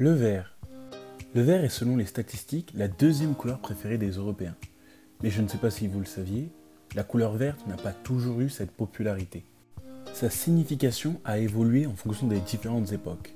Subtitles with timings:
[0.00, 0.54] Le vert.
[1.34, 4.54] Le vert est selon les statistiques la deuxième couleur préférée des Européens.
[5.24, 6.52] Mais je ne sais pas si vous le saviez,
[6.94, 9.44] la couleur verte n'a pas toujours eu cette popularité.
[10.14, 13.34] Sa signification a évolué en fonction des différentes époques.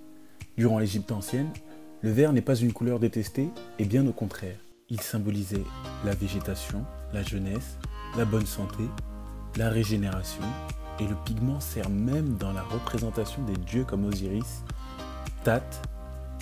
[0.57, 1.51] Durant l'Égypte ancienne,
[2.01, 3.49] le vert n'est pas une couleur détestée,
[3.81, 4.59] et bien au contraire.
[4.89, 5.65] Il symbolisait
[6.05, 7.77] la végétation, la jeunesse,
[8.17, 8.85] la bonne santé,
[9.57, 10.45] la régénération,
[11.01, 14.63] et le pigment sert même dans la représentation des dieux comme Osiris,
[15.43, 15.65] Tat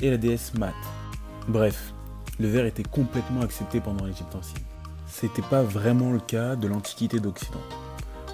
[0.02, 0.74] et la déesse Mat.
[1.48, 1.92] Bref,
[2.38, 4.62] le vert était complètement accepté pendant l'Égypte ancienne.
[5.06, 7.60] C'était pas vraiment le cas de l'Antiquité d'Occident.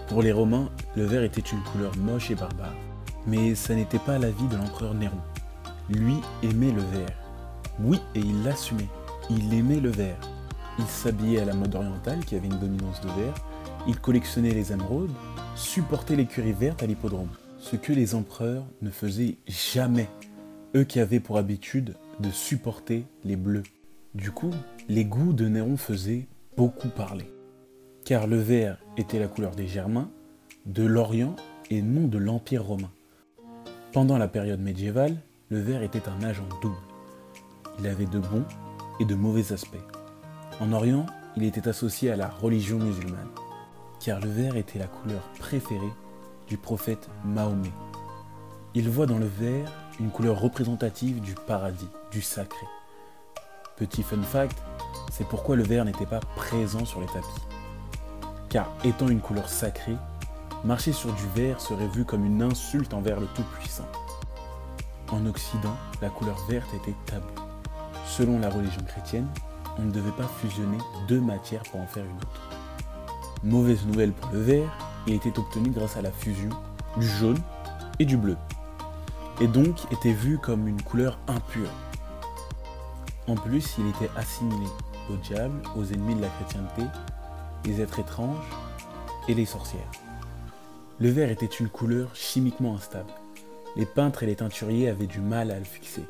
[0.08, 2.74] Pour les Romains, le vert était une couleur moche et barbare,
[3.26, 5.16] mais ça n'était pas l'avis de l'empereur Néron.
[5.88, 7.16] Lui aimait le vert.
[7.80, 8.88] Oui, et il l'assumait.
[9.30, 10.18] Il aimait le vert.
[10.78, 13.34] Il s'habillait à la mode orientale qui avait une dominance de vert.
[13.88, 15.10] Il collectionnait les émeraudes,
[15.54, 17.30] supportait l'écurie verte à l'hippodrome.
[17.58, 20.08] Ce que les empereurs ne faisaient jamais.
[20.74, 23.62] Eux qui avaient pour habitude de supporter les bleus.
[24.14, 24.50] Du coup,
[24.88, 27.30] les goûts de Néron faisaient beaucoup parler.
[28.04, 30.10] Car le vert était la couleur des Germains,
[30.64, 31.36] de l'Orient
[31.70, 32.90] et non de l'Empire romain.
[33.92, 35.16] Pendant la période médiévale,
[35.48, 36.76] le vert était un agent double.
[37.78, 38.44] Il avait de bons
[39.00, 39.76] et de mauvais aspects.
[40.60, 43.28] En Orient, il était associé à la religion musulmane,
[44.00, 45.92] car le vert était la couleur préférée
[46.48, 47.72] du prophète Mahomet.
[48.74, 52.66] Il voit dans le vert une couleur représentative du paradis, du sacré.
[53.76, 54.56] Petit fun fact,
[55.10, 57.42] c'est pourquoi le vert n'était pas présent sur les tapis.
[58.48, 59.96] Car étant une couleur sacrée,
[60.64, 63.88] marcher sur du vert serait vu comme une insulte envers le Tout-Puissant.
[65.10, 67.26] En Occident, la couleur verte était tabou.
[68.06, 69.28] Selon la religion chrétienne,
[69.78, 70.78] on ne devait pas fusionner
[71.08, 72.50] deux matières pour en faire une autre.
[73.44, 76.50] Mauvaise nouvelle pour le vert, il était obtenu grâce à la fusion
[76.96, 77.38] du jaune
[77.98, 78.36] et du bleu,
[79.40, 81.70] et donc était vu comme une couleur impure.
[83.26, 84.66] En plus, il était assimilé
[85.10, 86.82] au diable, aux ennemis de la chrétienté,
[87.64, 88.46] les êtres étranges
[89.28, 89.90] et les sorcières.
[90.98, 93.12] Le vert était une couleur chimiquement instable
[93.76, 96.04] les peintres et les teinturiers avaient du mal à le fixer.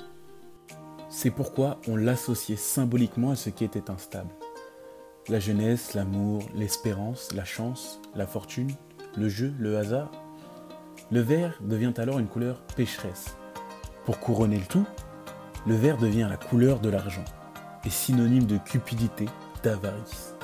[1.11, 4.31] C'est pourquoi on l'associait symboliquement à ce qui était instable.
[5.29, 8.73] La jeunesse, l'amour, l'espérance, la chance, la fortune,
[9.17, 10.11] le jeu, le hasard.
[11.13, 13.37] Le vert devient alors une couleur pécheresse.
[14.05, 14.85] Pour couronner le tout,
[15.65, 17.25] le vert devient la couleur de l'argent
[17.85, 19.27] et synonyme de cupidité,
[19.63, 20.35] d'avarice.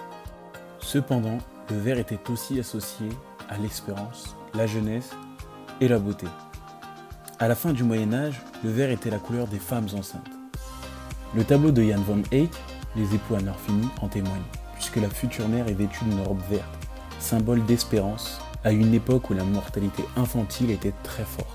[0.79, 3.09] Cependant, le vert était aussi associé
[3.49, 5.11] à l'espérance, la jeunesse
[5.81, 6.29] et la beauté.
[7.41, 10.31] À la fin du Moyen Âge, le vert était la couleur des femmes enceintes.
[11.35, 12.53] Le tableau de Jan van Eyck,
[12.95, 13.37] Les époux
[13.67, 14.43] finie, en témoigne,
[14.75, 16.69] puisque la future mère est vêtue d'une robe verte,
[17.19, 21.49] symbole d'espérance, à une époque où la mortalité infantile était très forte.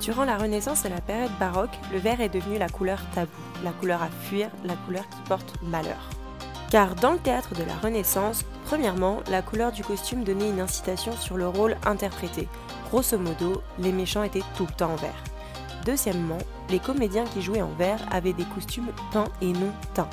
[0.00, 3.30] Durant la Renaissance et la période baroque, le vert est devenu la couleur tabou,
[3.62, 6.10] la couleur à fuir, la couleur qui porte malheur.
[6.70, 11.12] Car dans le théâtre de la Renaissance, premièrement, la couleur du costume donnait une incitation
[11.12, 12.48] sur le rôle interprété,
[12.90, 15.24] Grosso modo, les méchants étaient tout le temps en vert.
[15.84, 16.38] Deuxièmement,
[16.70, 20.10] les comédiens qui jouaient en vert avaient des costumes peints et non teints.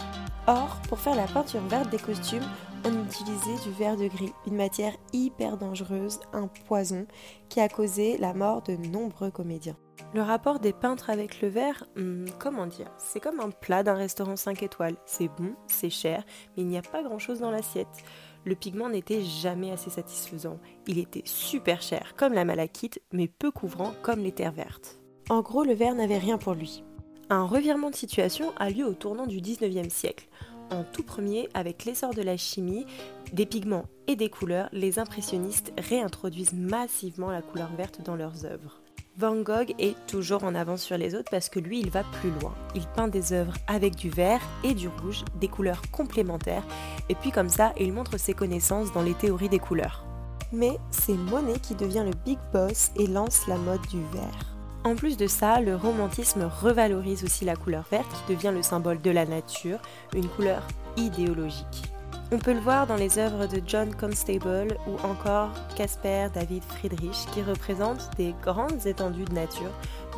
[0.47, 2.43] Or, pour faire la peinture verte des costumes,
[2.83, 7.05] on utilisait du verre de gris, une matière hyper dangereuse, un poison,
[7.47, 9.77] qui a causé la mort de nombreux comédiens.
[10.13, 13.93] Le rapport des peintres avec le verre, hmm, comment dire, c'est comme un plat d'un
[13.93, 14.97] restaurant 5 étoiles.
[15.05, 16.23] C'est bon, c'est cher,
[16.57, 18.03] mais il n'y a pas grand-chose dans l'assiette
[18.45, 20.59] le pigment n'était jamais assez satisfaisant.
[20.87, 25.00] Il était super cher, comme la malachite, mais peu couvrant, comme les terres vertes.
[25.31, 26.83] En gros, le verre n'avait rien pour lui.
[27.29, 30.27] Un revirement de situation a lieu au tournant du 19e siècle.
[30.71, 32.85] En tout premier, avec l'essor de la chimie,
[33.31, 38.81] des pigments et des couleurs, les impressionnistes réintroduisent massivement la couleur verte dans leurs œuvres.
[39.17, 42.31] Van Gogh est toujours en avance sur les autres parce que lui, il va plus
[42.41, 42.53] loin.
[42.75, 46.67] Il peint des œuvres avec du vert et du rouge, des couleurs complémentaires,
[47.07, 50.03] et puis comme ça, il montre ses connaissances dans les théories des couleurs.
[50.51, 54.50] Mais c'est Monet qui devient le big boss et lance la mode du vert.
[54.83, 58.99] En plus de ça, le romantisme revalorise aussi la couleur verte qui devient le symbole
[58.99, 59.79] de la nature,
[60.15, 60.63] une couleur
[60.97, 61.83] idéologique.
[62.31, 67.27] On peut le voir dans les œuvres de John Constable ou encore Caspar David Friedrich
[67.31, 69.71] qui représentent des grandes étendues de nature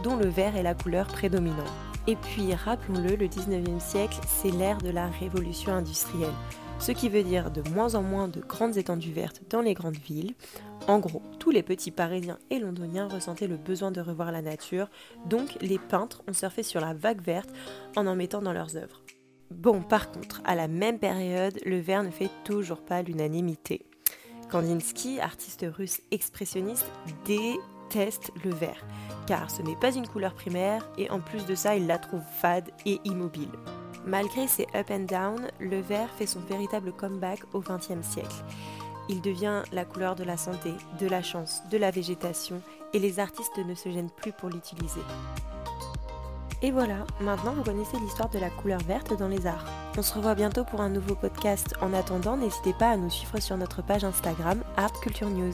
[0.04, 1.93] dont le vert est la couleur prédominante.
[2.06, 6.34] Et puis, rappelons-le, le 19e siècle, c'est l'ère de la révolution industrielle,
[6.80, 9.96] ce qui veut dire de moins en moins de grandes étendues vertes dans les grandes
[9.96, 10.34] villes.
[10.88, 14.90] En gros, tous les petits Parisiens et Londoniens ressentaient le besoin de revoir la nature,
[15.30, 17.50] donc les peintres ont surfé sur la vague verte
[17.96, 19.02] en en mettant dans leurs œuvres.
[19.50, 23.86] Bon, par contre, à la même période, le vert ne fait toujours pas l'unanimité.
[24.52, 26.92] Kandinsky, artiste russe expressionniste,
[27.26, 28.84] déteste le vert.
[29.26, 32.24] Car ce n'est pas une couleur primaire et en plus de ça, il la trouve
[32.40, 33.52] fade et immobile.
[34.06, 38.44] Malgré ses up and down, le vert fait son véritable comeback au XXe siècle.
[39.10, 42.62] Il devient la couleur de la santé, de la chance, de la végétation
[42.94, 45.02] et les artistes ne se gênent plus pour l'utiliser.
[46.62, 49.66] Et voilà, maintenant vous connaissez l'histoire de la couleur verte dans les arts.
[49.98, 51.76] On se revoit bientôt pour un nouveau podcast.
[51.82, 55.54] En attendant, n'hésitez pas à nous suivre sur notre page Instagram Art Culture News.